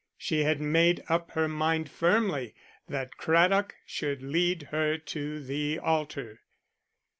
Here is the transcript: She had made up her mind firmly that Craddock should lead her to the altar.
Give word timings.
She 0.17 0.39
had 0.41 0.59
made 0.59 1.03
up 1.09 1.29
her 1.33 1.47
mind 1.47 1.87
firmly 1.91 2.55
that 2.89 3.17
Craddock 3.17 3.75
should 3.85 4.23
lead 4.23 4.69
her 4.71 4.97
to 4.97 5.43
the 5.43 5.77
altar. 5.77 6.39